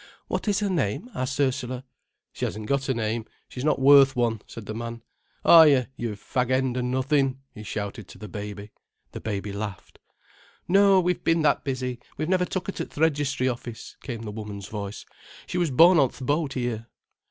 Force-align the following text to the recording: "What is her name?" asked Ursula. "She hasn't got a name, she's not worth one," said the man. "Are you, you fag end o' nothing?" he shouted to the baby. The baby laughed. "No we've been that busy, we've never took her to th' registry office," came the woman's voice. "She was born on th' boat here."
"What 0.27 0.47
is 0.47 0.61
her 0.61 0.69
name?" 0.71 1.11
asked 1.13 1.39
Ursula. 1.39 1.83
"She 2.33 2.43
hasn't 2.45 2.65
got 2.65 2.89
a 2.89 2.93
name, 2.95 3.25
she's 3.47 3.63
not 3.63 3.79
worth 3.79 4.15
one," 4.15 4.41
said 4.47 4.65
the 4.65 4.73
man. 4.73 5.03
"Are 5.45 5.67
you, 5.67 5.85
you 5.95 6.13
fag 6.15 6.49
end 6.49 6.75
o' 6.75 6.81
nothing?" 6.81 7.39
he 7.53 7.61
shouted 7.61 8.07
to 8.07 8.17
the 8.17 8.27
baby. 8.27 8.71
The 9.11 9.21
baby 9.21 9.53
laughed. 9.53 9.99
"No 10.67 10.99
we've 10.99 11.23
been 11.23 11.43
that 11.43 11.63
busy, 11.63 11.99
we've 12.17 12.27
never 12.27 12.45
took 12.45 12.65
her 12.65 12.73
to 12.73 12.85
th' 12.87 12.97
registry 12.97 13.47
office," 13.47 13.95
came 14.01 14.23
the 14.23 14.31
woman's 14.31 14.69
voice. 14.69 15.05
"She 15.45 15.59
was 15.59 15.69
born 15.69 15.99
on 15.99 16.09
th' 16.09 16.25
boat 16.25 16.53
here." 16.53 16.87